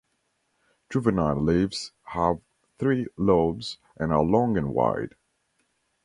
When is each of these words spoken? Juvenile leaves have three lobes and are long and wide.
Juvenile 0.89 1.39
leaves 1.43 1.91
have 2.05 2.41
three 2.79 3.05
lobes 3.17 3.77
and 3.97 4.11
are 4.11 4.23
long 4.23 4.57
and 4.57 4.73
wide. 4.73 5.13